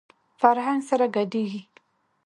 فرهنګ 0.39 0.79
سره 0.89 1.05
ګډېږي. 1.15 1.61